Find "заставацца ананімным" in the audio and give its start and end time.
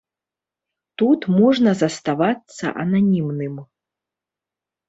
1.83-3.55